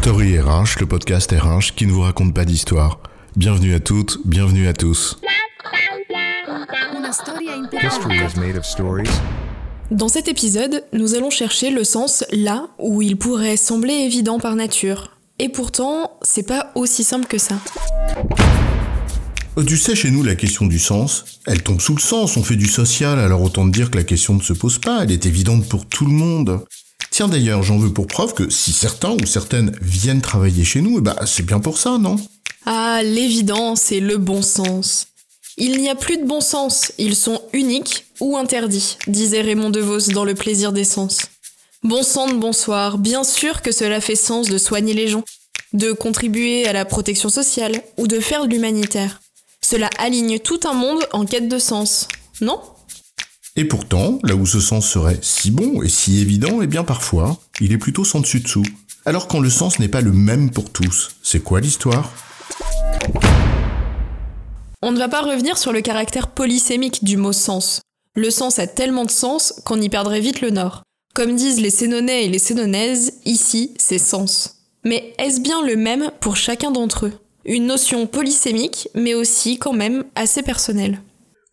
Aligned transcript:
Story 0.00 0.38
RH, 0.38 0.78
le 0.80 0.86
podcast 0.86 1.32
RH 1.32 1.74
qui 1.74 1.84
ne 1.84 1.92
vous 1.92 2.02
raconte 2.02 2.32
pas 2.32 2.44
d'histoire. 2.44 3.00
Bienvenue 3.36 3.74
à 3.74 3.80
toutes, 3.80 4.18
bienvenue 4.24 4.68
à 4.68 4.72
tous. 4.72 5.18
Dans 9.90 10.08
cet 10.08 10.28
épisode, 10.28 10.84
nous 10.92 11.14
allons 11.14 11.30
chercher 11.30 11.70
le 11.70 11.82
sens 11.82 12.24
là 12.30 12.68
où 12.78 13.02
il 13.02 13.16
pourrait 13.16 13.56
sembler 13.56 13.92
évident 13.92 14.38
par 14.38 14.54
nature. 14.54 15.16
Et 15.40 15.48
pourtant, 15.48 16.12
c'est 16.22 16.46
pas 16.46 16.70
aussi 16.76 17.02
simple 17.02 17.26
que 17.26 17.38
ça. 17.38 17.56
Euh, 19.58 19.64
Tu 19.64 19.76
sais, 19.76 19.96
chez 19.96 20.12
nous, 20.12 20.22
la 20.22 20.36
question 20.36 20.66
du 20.66 20.78
sens, 20.78 21.24
elle 21.44 21.62
tombe 21.62 21.80
sous 21.80 21.96
le 21.96 22.00
sens, 22.00 22.36
on 22.36 22.44
fait 22.44 22.56
du 22.56 22.68
social, 22.68 23.18
alors 23.18 23.42
autant 23.42 23.66
te 23.66 23.72
dire 23.72 23.90
que 23.90 23.98
la 23.98 24.04
question 24.04 24.34
ne 24.34 24.42
se 24.42 24.52
pose 24.52 24.78
pas, 24.78 25.02
elle 25.02 25.10
est 25.10 25.26
évidente 25.26 25.68
pour 25.68 25.86
tout 25.86 26.06
le 26.06 26.12
monde. 26.12 26.60
Tiens 27.18 27.26
d'ailleurs, 27.26 27.64
j'en 27.64 27.78
veux 27.78 27.92
pour 27.92 28.06
preuve 28.06 28.32
que 28.32 28.48
si 28.48 28.72
certains 28.72 29.10
ou 29.10 29.26
certaines 29.26 29.76
viennent 29.82 30.22
travailler 30.22 30.62
chez 30.62 30.80
nous, 30.80 30.98
eh 30.98 31.00
bah 31.00 31.16
c'est 31.26 31.44
bien 31.44 31.58
pour 31.58 31.76
ça, 31.76 31.98
non? 31.98 32.14
Ah, 32.64 33.00
l'évidence 33.02 33.90
et 33.90 33.98
le 33.98 34.18
bon 34.18 34.40
sens. 34.40 35.08
Il 35.56 35.80
n'y 35.80 35.90
a 35.90 35.96
plus 35.96 36.18
de 36.18 36.24
bon 36.24 36.40
sens, 36.40 36.92
ils 36.96 37.16
sont 37.16 37.42
uniques 37.52 38.06
ou 38.20 38.36
interdits, 38.36 38.98
disait 39.08 39.40
Raymond 39.40 39.70
DeVos 39.70 40.12
dans 40.12 40.22
Le 40.22 40.36
plaisir 40.36 40.70
des 40.70 40.84
sens. 40.84 41.22
Bon 41.82 42.04
sang 42.04 42.28
de 42.28 42.34
bonsoir, 42.34 42.98
bien 42.98 43.24
sûr 43.24 43.62
que 43.62 43.72
cela 43.72 44.00
fait 44.00 44.14
sens 44.14 44.48
de 44.48 44.56
soigner 44.56 44.94
les 44.94 45.08
gens, 45.08 45.24
de 45.72 45.90
contribuer 45.90 46.68
à 46.68 46.72
la 46.72 46.84
protection 46.84 47.30
sociale 47.30 47.82
ou 47.96 48.06
de 48.06 48.20
faire 48.20 48.44
de 48.44 48.50
l'humanitaire. 48.50 49.20
Cela 49.60 49.90
aligne 49.98 50.38
tout 50.38 50.60
un 50.66 50.72
monde 50.72 51.04
en 51.12 51.24
quête 51.24 51.48
de 51.48 51.58
sens, 51.58 52.06
non? 52.40 52.60
Et 53.60 53.64
pourtant, 53.64 54.20
là 54.22 54.36
où 54.36 54.46
ce 54.46 54.60
sens 54.60 54.88
serait 54.88 55.18
si 55.20 55.50
bon 55.50 55.82
et 55.82 55.88
si 55.88 56.20
évident, 56.20 56.62
eh 56.62 56.68
bien 56.68 56.84
parfois, 56.84 57.40
il 57.60 57.72
est 57.72 57.78
plutôt 57.78 58.04
sans 58.04 58.20
dessus 58.20 58.38
dessous. 58.38 58.62
Alors 59.04 59.26
quand 59.26 59.40
le 59.40 59.50
sens 59.50 59.80
n'est 59.80 59.88
pas 59.88 60.00
le 60.00 60.12
même 60.12 60.50
pour 60.50 60.70
tous, 60.70 61.16
c'est 61.24 61.42
quoi 61.42 61.60
l'histoire? 61.60 62.12
On 64.80 64.92
ne 64.92 64.98
va 64.98 65.08
pas 65.08 65.22
revenir 65.22 65.58
sur 65.58 65.72
le 65.72 65.80
caractère 65.80 66.28
polysémique 66.28 67.02
du 67.02 67.16
mot 67.16 67.32
sens. 67.32 67.80
Le 68.14 68.30
sens 68.30 68.60
a 68.60 68.68
tellement 68.68 69.04
de 69.04 69.10
sens 69.10 69.60
qu'on 69.64 69.80
y 69.80 69.88
perdrait 69.88 70.20
vite 70.20 70.40
le 70.40 70.50
nord. 70.50 70.84
Comme 71.16 71.34
disent 71.34 71.60
les 71.60 71.70
Sénonais 71.70 72.26
et 72.26 72.28
les 72.28 72.38
Sénonaises, 72.38 73.14
ici, 73.24 73.74
c'est 73.76 73.98
sens. 73.98 74.54
Mais 74.84 75.14
est-ce 75.18 75.40
bien 75.40 75.66
le 75.66 75.74
même 75.74 76.12
pour 76.20 76.36
chacun 76.36 76.70
d'entre 76.70 77.06
eux? 77.06 77.12
Une 77.44 77.66
notion 77.66 78.06
polysémique, 78.06 78.88
mais 78.94 79.14
aussi 79.14 79.58
quand 79.58 79.72
même 79.72 80.04
assez 80.14 80.42
personnelle. 80.42 81.02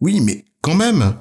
Oui, 0.02 0.22
mais 0.22 0.45
quand 0.62 0.75
même 0.75 1.16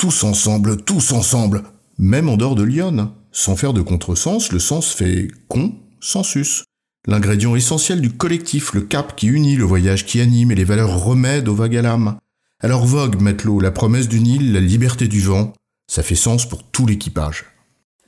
Tous 0.00 0.24
ensemble, 0.24 0.78
tous 0.78 1.12
ensemble 1.12 1.62
Même 1.98 2.30
en 2.30 2.38
dehors 2.38 2.54
de 2.54 2.62
Lyon. 2.62 3.12
Sans 3.32 3.54
faire 3.54 3.74
de 3.74 3.82
contresens, 3.82 4.50
le 4.50 4.58
sens 4.58 4.94
fait 4.94 5.28
consensus. 5.46 6.64
L'ingrédient 7.06 7.54
essentiel 7.54 8.00
du 8.00 8.10
collectif, 8.10 8.72
le 8.72 8.80
cap 8.80 9.14
qui 9.14 9.26
unit, 9.26 9.56
le 9.56 9.64
voyage 9.64 10.06
qui 10.06 10.22
anime 10.22 10.52
et 10.52 10.54
les 10.54 10.64
valeurs 10.64 11.04
remèdes 11.04 11.50
aux 11.50 11.54
vagues 11.54 11.76
à 11.76 11.82
l'âme. 11.82 12.16
Alors 12.60 12.86
vogue, 12.86 13.20
matelot, 13.20 13.60
la 13.60 13.72
promesse 13.72 14.08
du 14.08 14.20
Nil, 14.20 14.54
la 14.54 14.60
liberté 14.60 15.06
du 15.06 15.20
vent, 15.20 15.52
ça 15.86 16.02
fait 16.02 16.14
sens 16.14 16.48
pour 16.48 16.62
tout 16.62 16.86
l'équipage. 16.86 17.44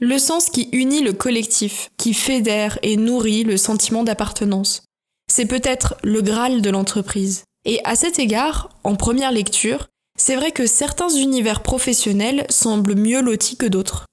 Le 0.00 0.16
sens 0.16 0.48
qui 0.48 0.70
unit 0.72 1.02
le 1.02 1.12
collectif, 1.12 1.90
qui 1.98 2.14
fédère 2.14 2.78
et 2.82 2.96
nourrit 2.96 3.44
le 3.44 3.58
sentiment 3.58 4.02
d'appartenance. 4.02 4.84
C'est 5.30 5.44
peut-être 5.44 5.96
le 6.02 6.22
Graal 6.22 6.62
de 6.62 6.70
l'entreprise. 6.70 7.44
Et 7.66 7.80
à 7.84 7.96
cet 7.96 8.18
égard, 8.18 8.70
en 8.82 8.96
première 8.96 9.30
lecture, 9.30 9.88
c'est 10.24 10.36
vrai 10.36 10.52
que 10.52 10.68
certains 10.68 11.08
univers 11.08 11.64
professionnels 11.64 12.46
semblent 12.48 12.94
mieux 12.94 13.20
lotis 13.20 13.56
que 13.56 13.66
d'autres. 13.66 14.06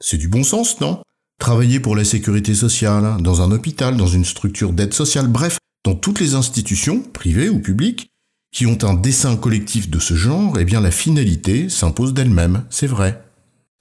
C'est 0.00 0.16
du 0.16 0.26
bon 0.26 0.42
sens, 0.42 0.80
non? 0.80 1.00
Travailler 1.38 1.78
pour 1.78 1.94
la 1.94 2.04
sécurité 2.04 2.52
sociale, 2.56 3.18
dans 3.20 3.42
un 3.42 3.52
hôpital, 3.52 3.96
dans 3.96 4.08
une 4.08 4.24
structure 4.24 4.72
d'aide 4.72 4.92
sociale, 4.92 5.28
bref, 5.28 5.58
dans 5.84 5.94
toutes 5.94 6.18
les 6.18 6.34
institutions, 6.34 7.00
privées 7.00 7.48
ou 7.48 7.60
publiques, 7.60 8.10
qui 8.52 8.66
ont 8.66 8.78
un 8.82 8.94
dessin 8.94 9.36
collectif 9.36 9.88
de 9.88 10.00
ce 10.00 10.14
genre, 10.14 10.58
eh 10.58 10.64
bien 10.64 10.80
la 10.80 10.90
finalité 10.90 11.68
s'impose 11.68 12.12
d'elle-même, 12.12 12.64
c'est 12.68 12.88
vrai. 12.88 13.22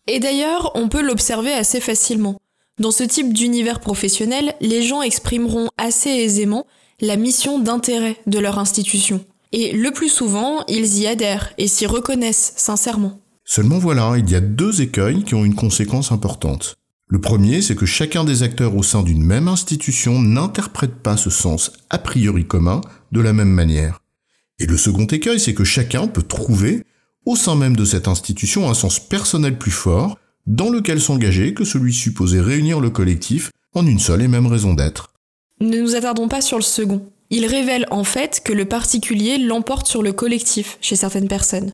Et 0.08 0.20
d'ailleurs, 0.20 0.72
on 0.76 0.88
peut 0.88 1.02
l'observer 1.02 1.52
assez 1.52 1.80
facilement. 1.80 2.38
Dans 2.80 2.92
ce 2.92 3.04
type 3.04 3.34
d'univers 3.34 3.80
professionnel, 3.80 4.54
les 4.62 4.84
gens 4.84 5.02
exprimeront 5.02 5.70
assez 5.80 6.12
aisément 6.12 6.68
la 7.00 7.16
mission 7.16 7.58
d'intérêt 7.58 8.18
de 8.28 8.38
leur 8.38 8.60
institution. 8.60 9.26
Et 9.52 9.74
le 9.74 9.92
plus 9.92 10.10
souvent, 10.10 10.64
ils 10.68 11.00
y 11.00 11.08
adhèrent 11.08 11.54
et 11.58 11.68
s'y 11.68 11.86
reconnaissent 11.86 12.54
sincèrement. 12.56 13.20
Seulement 13.44 13.80
voilà, 13.80 14.14
il 14.18 14.30
y 14.30 14.36
a 14.36 14.40
deux 14.40 14.82
écueils 14.82 15.24
qui 15.24 15.36
ont 15.36 15.44
une 15.44 15.56
conséquence 15.56 16.12
importante. 16.12 16.78
Le 17.08 17.20
premier, 17.20 17.62
c'est 17.62 17.76
que 17.76 17.86
chacun 17.86 18.24
des 18.24 18.44
acteurs 18.44 18.78
au 18.78 18.84
sein 18.84 19.04
d'une 19.04 19.24
même 19.24 19.50
institution 19.50 20.22
n'interprète 20.22 20.96
pas 20.96 21.18
ce 21.18 21.30
sens 21.30 21.74
a 21.90 21.98
priori 21.98 22.46
commun 22.48 22.80
de 23.12 23.20
la 23.20 23.34
même 23.34 23.50
manière. 23.50 24.00
Et 24.60 24.66
le 24.66 24.78
second 24.78 25.06
écueil, 25.06 25.40
c'est 25.40 25.54
que 25.54 25.66
chacun 25.66 26.08
peut 26.08 26.24
trouver, 26.24 26.86
au 27.26 27.36
sein 27.36 27.56
même 27.56 27.76
de 27.76 27.84
cette 27.84 28.08
institution, 28.08 28.70
un 28.70 28.74
sens 28.74 29.00
personnel 29.00 29.58
plus 29.58 29.72
fort, 29.72 30.18
dans 30.48 30.70
lequel 30.70 31.02
s'engager 31.02 31.54
que 31.54 31.66
celui 31.66 31.92
supposé 31.92 32.40
réunir 32.40 32.80
le 32.80 32.90
collectif 32.90 33.52
en 33.74 33.86
une 33.86 34.00
seule 34.00 34.22
et 34.22 34.28
même 34.30 34.48
raison 34.48 34.74
d'être. 34.74 35.12
Ne 35.60 35.82
nous 35.82 35.96
attardons 35.96 36.30
pas 36.30 36.42
sur 36.42 36.58
le 36.58 36.64
second. 36.64 37.06
Il 37.34 37.46
révèle 37.46 37.86
en 37.92 38.04
fait 38.04 38.42
que 38.44 38.52
le 38.52 38.66
particulier 38.66 39.38
l'emporte 39.38 39.88
sur 39.88 40.04
le 40.04 40.12
collectif 40.12 40.78
chez 40.82 40.98
certaines 40.98 41.30
personnes. 41.30 41.72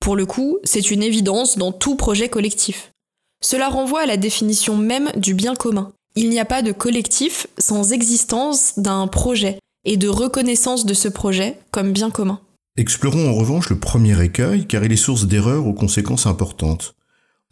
Pour 0.00 0.16
le 0.16 0.24
coup, 0.24 0.58
c'est 0.64 0.90
une 0.90 1.02
évidence 1.02 1.58
dans 1.58 1.72
tout 1.72 1.94
projet 1.94 2.30
collectif. 2.30 2.90
Cela 3.42 3.68
renvoie 3.68 4.00
à 4.00 4.06
la 4.06 4.16
définition 4.16 4.78
même 4.78 5.12
du 5.16 5.34
bien 5.34 5.54
commun. 5.54 5.92
Il 6.16 6.30
n'y 6.30 6.40
a 6.40 6.46
pas 6.46 6.62
de 6.62 6.72
collectif 6.72 7.46
sans 7.58 7.92
existence 7.92 8.78
d'un 8.78 9.06
projet 9.06 9.58
et 9.84 9.98
de 9.98 10.08
reconnaissance 10.08 10.86
de 10.86 10.94
ce 10.94 11.08
projet 11.08 11.58
comme 11.70 11.92
bien 11.92 12.10
commun. 12.10 12.40
Explorons 12.78 13.28
en 13.28 13.34
revanche 13.34 13.68
le 13.68 13.78
premier 13.78 14.18
écueil 14.24 14.66
car 14.66 14.82
il 14.84 14.92
est 14.92 14.96
source 14.96 15.26
d'erreurs 15.26 15.66
aux 15.66 15.74
conséquences 15.74 16.24
importantes. 16.26 16.94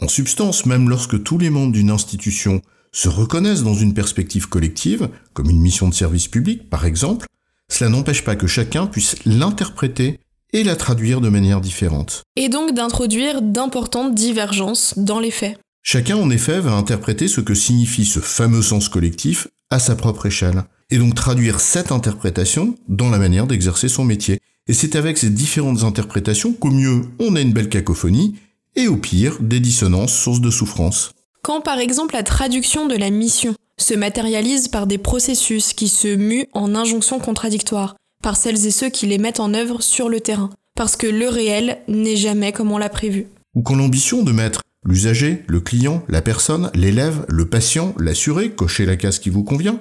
En 0.01 0.09
substance, 0.09 0.65
même 0.65 0.89
lorsque 0.89 1.23
tous 1.23 1.37
les 1.37 1.51
membres 1.51 1.73
d'une 1.73 1.91
institution 1.91 2.63
se 2.93 3.11
reconnaissent 3.11 3.63
dans 3.63 3.75
une 3.75 3.93
perspective 3.93 4.49
collective, 4.49 5.11
comme 5.35 5.51
une 5.51 5.61
mission 5.61 5.91
de 5.91 5.95
service 5.95 6.29
public 6.29 6.71
par 6.71 6.87
exemple, 6.87 7.27
cela 7.73 7.89
n'empêche 7.89 8.23
pas 8.23 8.37
que 8.37 8.47
chacun 8.47 8.87
puisse 8.87 9.17
l'interpréter 9.25 10.21
et 10.53 10.63
la 10.63 10.77
traduire 10.77 11.21
de 11.21 11.31
manière 11.31 11.61
différente. 11.61 12.23
Et 12.37 12.49
donc 12.49 12.75
d'introduire 12.75 13.41
d'importantes 13.41 14.15
divergences 14.15 14.95
dans 14.99 15.21
les 15.21 15.31
faits. 15.31 15.59
Chacun 15.83 16.17
en 16.17 16.31
effet 16.31 16.61
va 16.61 16.73
interpréter 16.73 17.29
ce 17.29 17.41
que 17.41 17.55
signifie 17.55 18.05
ce 18.05 18.21
fameux 18.21 18.63
sens 18.63 18.89
collectif 18.89 19.49
à 19.71 19.79
sa 19.79 19.97
propre 19.97 20.27
échelle, 20.27 20.65
et 20.91 20.99
donc 20.99 21.15
traduire 21.15 21.61
cette 21.61 21.93
interprétation 21.93 22.77
dans 22.89 23.09
la 23.09 23.19
manière 23.19 23.47
d'exercer 23.47 23.89
son 23.89 24.05
métier. 24.05 24.39
Et 24.69 24.75
c'est 24.75 24.95
avec 24.95 25.17
ces 25.17 25.31
différentes 25.31 25.83
interprétations 25.83 26.53
qu'au 26.53 26.71
mieux 26.71 27.03
on 27.19 27.35
a 27.35 27.41
une 27.41 27.55
belle 27.55 27.71
cacophonie, 27.71 28.37
et 28.77 28.87
au 28.87 28.97
pire 28.97 29.39
des 29.41 29.61
dissonances 29.61 30.15
sources 30.15 30.41
de 30.41 30.51
souffrance. 30.51 31.13
Quand 31.43 31.63
par 31.63 31.79
exemple 31.79 32.15
la 32.15 32.23
traduction 32.23 32.87
de 32.87 32.97
la 32.97 33.11
mission 33.11 33.55
se 33.79 33.95
matérialise 33.95 34.69
par 34.69 34.87
des 34.87 34.99
processus 34.99 35.73
qui 35.73 35.89
se 35.89 36.15
muent 36.15 36.47
en 36.53 36.75
injonctions 36.75 37.19
contradictoires, 37.19 37.97
par 38.23 38.37
celles 38.37 38.67
et 38.67 38.71
ceux 38.71 38.91
qui 38.91 39.07
les 39.07 39.19
mettent 39.19 39.41
en 39.41 39.55
œuvre 39.55 39.83
sur 39.83 40.09
le 40.09 40.21
terrain, 40.21 40.51
parce 40.77 40.97
que 40.97 41.07
le 41.07 41.29
réel 41.29 41.79
n'est 41.89 42.17
jamais 42.17 42.53
comme 42.53 42.73
on 42.73 42.79
l'a 42.79 42.89
prévu. 42.89 43.27
Ou 43.55 43.63
quand 43.63 43.75
l'ambition 43.75 44.23
de 44.23 44.33
mettre 44.33 44.63
l'usager, 44.85 45.45
le 45.47 45.61
client, 45.61 46.03
la 46.09 46.23
personne, 46.23 46.71
l'élève, 46.75 47.25
le 47.29 47.49
patient, 47.49 47.95
l'assuré, 47.99 48.51
cocher 48.51 48.87
la 48.87 48.97
case 48.97 49.19
qui 49.19 49.31
vous 49.31 49.45
convient, 49.45 49.79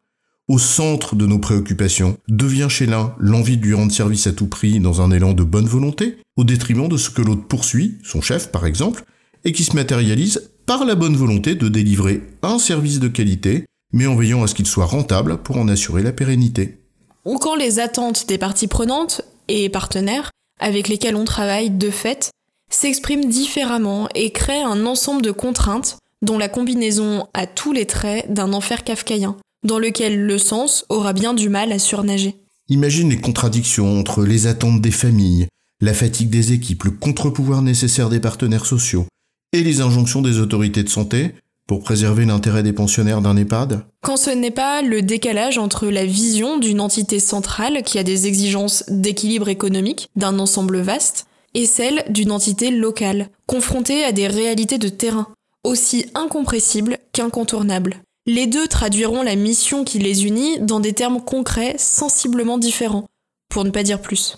au 0.48 0.60
centre 0.60 1.16
de 1.16 1.26
nos 1.26 1.40
préoccupations, 1.40 2.18
devient 2.28 2.68
chez 2.70 2.86
l'un 2.86 3.16
l'envie 3.20 3.58
de 3.58 3.66
lui 3.66 3.74
rendre 3.74 3.92
service 3.92 4.28
à 4.28 4.34
tout 4.34 4.48
prix 4.48 4.80
dans 4.80 5.02
un 5.02 5.12
élan 5.12 5.34
de 5.34 5.44
bonne 5.44 5.66
volonté, 5.66 6.18
au 6.36 6.44
détriment 6.44 6.90
de 6.90 6.98
ce 6.98 7.10
que 7.10 7.22
l'autre 7.22 7.48
poursuit, 7.48 8.00
son 8.04 8.22
chef 8.22 8.52
par 8.52 8.66
exemple, 8.66 9.06
et 9.46 9.54
qui 9.54 9.64
se 9.64 9.76
matérialise 9.76 10.52
par 10.66 10.86
la 10.86 10.96
bonne 10.96 11.16
volonté 11.16 11.56
de 11.56 11.70
délivrer 11.70 12.22
un 12.44 12.60
service 12.60 13.00
de 13.00 13.08
qualité, 13.08 13.66
mais 13.94 14.08
en 14.08 14.16
veillant 14.16 14.44
à 14.44 14.48
ce 14.48 14.56
qu'il 14.56 14.68
soit 14.68 14.86
rentable 14.86 15.38
pour 15.38 15.58
en 15.58 15.68
assurer 15.68 16.04
la 16.04 16.12
pérennité. 16.12 16.80
Ou 17.26 17.38
quand 17.38 17.56
les 17.56 17.80
attentes 17.80 18.28
des 18.28 18.38
parties 18.38 18.68
prenantes 18.68 19.22
et 19.48 19.70
partenaires 19.70 20.32
avec 20.60 20.88
lesquels 20.88 21.16
on 21.16 21.26
travaille 21.26 21.70
de 21.70 21.90
fait 21.90 22.32
s'expriment 22.70 23.30
différemment 23.30 24.08
et 24.16 24.32
créent 24.32 24.64
un 24.64 24.86
ensemble 24.86 25.22
de 25.22 25.32
contraintes 25.32 25.98
dont 26.22 26.38
la 26.38 26.50
combinaison 26.50 27.28
a 27.34 27.48
tous 27.48 27.74
les 27.74 27.86
traits 27.86 28.32
d'un 28.32 28.54
enfer 28.54 28.84
kafkaïen, 28.84 29.36
dans 29.66 29.80
lequel 29.80 30.26
le 30.26 30.38
sens 30.38 30.86
aura 30.90 31.14
bien 31.14 31.34
du 31.34 31.50
mal 31.50 31.72
à 31.72 31.80
surnager. 31.80 32.36
Imagine 32.70 33.10
les 33.10 33.20
contradictions 33.20 34.00
entre 34.00 34.24
les 34.24 34.48
attentes 34.48 34.82
des 34.82 34.92
familles, 34.92 35.48
la 35.82 35.94
fatigue 35.94 36.30
des 36.30 36.54
équipes, 36.54 36.84
le 36.84 36.92
contre-pouvoir 36.92 37.62
nécessaire 37.62 38.10
des 38.10 38.20
partenaires 38.20 38.66
sociaux, 38.66 39.08
et 39.52 39.64
les 39.64 39.82
injonctions 39.82 40.22
des 40.22 40.40
autorités 40.40 40.84
de 40.84 40.90
santé 40.90 41.34
pour 41.72 41.84
préserver 41.84 42.26
l'intérêt 42.26 42.64
des 42.64 42.74
pensionnaires 42.74 43.22
d'un 43.22 43.38
EHPAD 43.38 43.86
Quand 44.02 44.18
ce 44.18 44.30
n'est 44.30 44.52
pas 44.52 44.82
le 44.82 45.02
décalage 45.02 45.58
entre 45.58 45.88
la 45.88 46.06
vision 46.06 46.58
d'une 46.58 46.82
entité 46.82 47.18
centrale 47.18 47.84
qui 47.84 47.98
a 47.98 48.04
des 48.04 48.28
exigences 48.28 48.84
d'équilibre 48.90 49.48
économique 49.48 50.10
d'un 50.18 50.38
ensemble 50.38 50.82
vaste 50.82 51.28
et 51.54 51.66
celle 51.66 52.04
d'une 52.10 52.34
entité 52.34 52.72
locale, 52.72 53.30
confrontée 53.46 54.04
à 54.04 54.12
des 54.12 54.28
réalités 54.28 54.80
de 54.80 54.90
terrain, 54.90 55.30
aussi 55.64 56.08
incompressibles 56.14 56.98
qu'incontournables. 57.14 58.02
Les 58.26 58.48
deux 58.48 58.68
traduiront 58.68 59.24
la 59.24 59.38
mission 59.38 59.86
qui 59.86 60.00
les 60.00 60.26
unit 60.26 60.60
dans 60.60 60.82
des 60.82 60.92
termes 60.92 61.24
concrets 61.24 61.76
sensiblement 61.78 62.58
différents, 62.58 63.08
pour 63.48 63.64
ne 63.64 63.70
pas 63.70 63.84
dire 63.84 64.02
plus. 64.02 64.36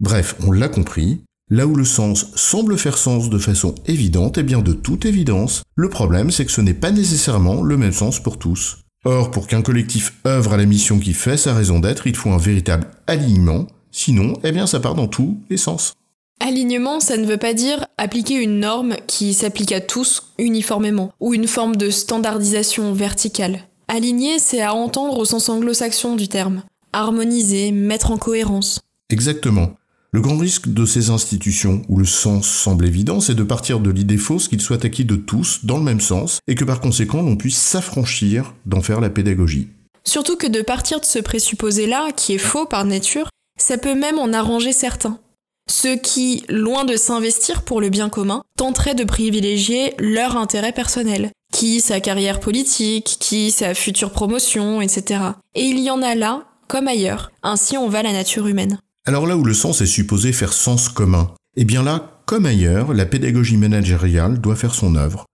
Bref, 0.00 0.34
on 0.44 0.50
l'a 0.50 0.68
compris, 0.68 1.20
là 1.50 1.66
où 1.66 1.74
le 1.74 1.84
sens 1.84 2.26
semble 2.34 2.78
faire 2.78 2.98
sens 2.98 3.30
de 3.30 3.38
façon 3.38 3.74
évidente, 3.86 4.38
et 4.38 4.42
bien 4.42 4.60
de 4.60 4.72
toute 4.72 5.04
évidence, 5.04 5.62
le 5.74 5.88
problème 5.88 6.30
c'est 6.30 6.44
que 6.44 6.52
ce 6.52 6.60
n'est 6.60 6.74
pas 6.74 6.90
nécessairement 6.90 7.62
le 7.62 7.76
même 7.76 7.92
sens 7.92 8.20
pour 8.20 8.38
tous. 8.38 8.78
Or, 9.04 9.30
pour 9.30 9.46
qu'un 9.46 9.62
collectif 9.62 10.14
œuvre 10.26 10.54
à 10.54 10.56
la 10.56 10.66
mission 10.66 10.98
qui 10.98 11.12
fait 11.12 11.36
sa 11.36 11.54
raison 11.54 11.78
d'être, 11.78 12.06
il 12.06 12.16
faut 12.16 12.30
un 12.30 12.38
véritable 12.38 12.88
alignement, 13.06 13.66
sinon, 13.92 14.34
eh 14.42 14.50
bien 14.50 14.66
ça 14.66 14.80
part 14.80 14.96
dans 14.96 15.06
tous 15.06 15.38
les 15.48 15.56
sens. 15.56 15.92
Alignement, 16.40 17.00
ça 17.00 17.16
ne 17.16 17.24
veut 17.24 17.38
pas 17.38 17.54
dire 17.54 17.86
appliquer 17.96 18.34
une 18.34 18.60
norme 18.60 18.96
qui 19.06 19.32
s'applique 19.32 19.72
à 19.72 19.80
tous 19.80 20.34
uniformément, 20.38 21.12
ou 21.20 21.34
une 21.34 21.46
forme 21.46 21.76
de 21.76 21.88
standardisation 21.88 22.92
verticale. 22.92 23.60
Aligner, 23.88 24.38
c'est 24.38 24.60
à 24.60 24.74
entendre 24.74 25.18
au 25.18 25.24
sens 25.24 25.48
anglo-saxon 25.48 26.16
du 26.16 26.28
terme. 26.28 26.64
Harmoniser, 26.92 27.70
mettre 27.70 28.10
en 28.10 28.18
cohérence. 28.18 28.80
Exactement. 29.08 29.70
Le 30.16 30.22
grand 30.22 30.38
risque 30.38 30.72
de 30.72 30.86
ces 30.86 31.10
institutions, 31.10 31.82
où 31.90 31.98
le 31.98 32.06
sens 32.06 32.48
semble 32.48 32.86
évident, 32.86 33.20
c'est 33.20 33.34
de 33.34 33.42
partir 33.42 33.80
de 33.80 33.90
l'idée 33.90 34.16
fausse 34.16 34.48
qu'il 34.48 34.62
soit 34.62 34.82
acquis 34.82 35.04
de 35.04 35.14
tous 35.14 35.66
dans 35.66 35.76
le 35.76 35.84
même 35.84 36.00
sens, 36.00 36.40
et 36.46 36.54
que 36.54 36.64
par 36.64 36.80
conséquent 36.80 37.18
on 37.18 37.36
puisse 37.36 37.58
s'affranchir 37.58 38.54
d'en 38.64 38.80
faire 38.80 39.02
la 39.02 39.10
pédagogie. 39.10 39.68
Surtout 40.04 40.36
que 40.36 40.46
de 40.46 40.62
partir 40.62 41.00
de 41.00 41.04
ce 41.04 41.18
présupposé-là, 41.18 42.12
qui 42.16 42.32
est 42.32 42.38
faux 42.38 42.64
par 42.64 42.86
nature, 42.86 43.28
ça 43.58 43.76
peut 43.76 43.94
même 43.94 44.18
en 44.18 44.32
arranger 44.32 44.72
certains. 44.72 45.18
Ceux 45.70 45.96
qui, 45.96 46.44
loin 46.48 46.86
de 46.86 46.96
s'investir 46.96 47.60
pour 47.60 47.82
le 47.82 47.90
bien 47.90 48.08
commun, 48.08 48.42
tenteraient 48.56 48.94
de 48.94 49.04
privilégier 49.04 49.92
leur 49.98 50.38
intérêt 50.38 50.72
personnel, 50.72 51.30
qui 51.52 51.82
sa 51.82 52.00
carrière 52.00 52.40
politique, 52.40 53.18
qui 53.20 53.50
sa 53.50 53.74
future 53.74 54.12
promotion, 54.12 54.80
etc. 54.80 55.20
Et 55.54 55.64
il 55.64 55.78
y 55.80 55.90
en 55.90 56.00
a 56.00 56.14
là, 56.14 56.44
comme 56.68 56.88
ailleurs, 56.88 57.32
ainsi 57.42 57.76
on 57.76 57.90
va 57.90 58.02
la 58.02 58.14
nature 58.14 58.46
humaine. 58.46 58.78
Alors 59.08 59.28
là 59.28 59.36
où 59.36 59.44
le 59.44 59.54
sens 59.54 59.82
est 59.82 59.86
supposé 59.86 60.32
faire 60.32 60.52
sens 60.52 60.88
commun, 60.88 61.32
eh 61.56 61.64
bien 61.64 61.84
là, 61.84 62.20
comme 62.26 62.44
ailleurs, 62.44 62.92
la 62.92 63.06
pédagogie 63.06 63.56
managériale 63.56 64.40
doit 64.40 64.56
faire 64.56 64.74
son 64.74 64.96
œuvre. 64.96 65.26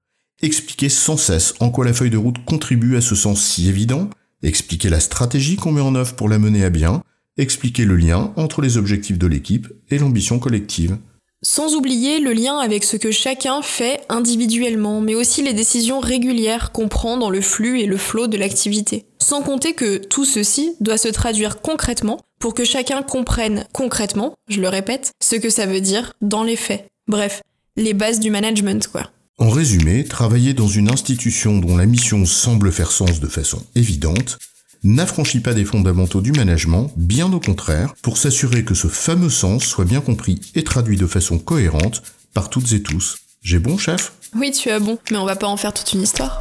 Expliquer 0.43 0.91
sans 0.91 1.17
cesse 1.17 1.55
en 1.59 1.71
quoi 1.71 1.87
la 1.87 1.95
feuille 1.95 2.11
de 2.11 2.19
route 2.19 2.45
contribue 2.45 2.97
à 2.97 3.01
ce 3.01 3.15
sens 3.15 3.43
si 3.43 3.71
évident, 3.71 4.11
expliquer 4.43 4.91
la 4.91 5.01
stratégie 5.01 5.57
qu'on 5.57 5.73
met 5.73 5.81
en 5.81 5.95
œuvre 5.95 6.15
pour 6.17 6.29
la 6.29 6.39
mener 6.39 6.65
à 6.65 6.69
bien, 6.71 7.03
expliquer 7.39 7.87
le 7.87 7.97
lien 7.97 8.35
entre 8.37 8.61
les 8.61 8.77
objectifs 8.77 9.17
de 9.17 9.27
l'équipe 9.27 9.69
et 9.89 9.99
l'ambition 9.99 10.39
collective. 10.39 10.99
Sans 11.43 11.75
oublier 11.75 12.21
le 12.21 12.35
lien 12.35 12.59
avec 12.59 12.85
ce 12.85 12.99
que 12.99 13.11
chacun 13.11 13.63
fait 13.63 14.03
individuellement, 14.11 15.01
mais 15.01 15.15
aussi 15.15 15.43
les 15.43 15.55
décisions 15.55 15.99
régulières 15.99 16.73
qu'on 16.73 16.89
prend 16.89 17.17
dans 17.17 17.31
le 17.31 17.41
flux 17.41 17.81
et 17.81 17.87
le 17.87 17.97
flot 17.97 18.27
de 18.27 18.37
l'activité. 18.37 19.07
Sans 19.23 19.41
compter 19.41 19.75
que 19.75 19.99
tout 19.99 20.25
ceci 20.25 20.75
doit 20.81 20.99
se 20.99 21.07
traduire 21.07 21.61
concrètement 21.61 22.19
pour 22.41 22.55
que 22.55 22.65
chacun 22.65 23.03
comprenne 23.03 23.67
concrètement, 23.73 24.35
je 24.49 24.61
le 24.61 24.69
répète, 24.69 25.13
ce 25.23 25.37
que 25.37 25.49
ça 25.49 25.65
veut 25.65 25.81
dire 25.81 26.13
dans 26.23 26.43
les 26.43 26.57
faits. 26.57 26.89
Bref, 27.07 27.41
les 27.77 27.95
bases 27.95 28.19
du 28.19 28.33
management, 28.33 28.89
quoi. 28.89 29.13
En 29.39 29.49
résumé, 29.49 30.03
travailler 30.03 30.55
dans 30.55 30.67
une 30.67 30.91
institution 30.91 31.59
dont 31.59 31.77
la 31.77 31.87
mission 31.87 32.27
semble 32.27 32.73
faire 32.73 32.91
sens 32.91 33.21
de 33.21 33.29
façon 33.29 33.63
évidente 33.77 34.39
n'affranchit 34.83 35.39
pas 35.39 35.55
des 35.55 35.65
fondamentaux 35.65 36.21
du 36.21 36.33
management, 36.33 36.91
bien 36.97 37.33
au 37.33 37.39
contraire, 37.39 37.95
pour 38.03 38.19
s'assurer 38.19 38.65
que 38.65 38.75
ce 38.75 38.89
fameux 38.89 39.31
sens 39.31 39.63
soit 39.63 39.85
bien 39.85 40.01
compris 40.01 40.41
et 40.57 40.65
traduit 40.65 40.97
de 40.97 41.07
façon 41.07 41.39
cohérente 41.39 42.03
par 42.35 42.51
toutes 42.51 42.73
et 42.73 42.83
tous. 42.83 43.19
J'ai 43.41 43.61
bon, 43.61 43.79
chef? 43.79 44.15
Oui, 44.35 44.51
tu 44.51 44.69
as 44.71 44.81
bon, 44.81 44.99
mais 45.13 45.17
on 45.19 45.25
va 45.25 45.37
pas 45.37 45.47
en 45.47 45.57
faire 45.57 45.73
toute 45.73 45.93
une 45.93 46.03
histoire. 46.03 46.41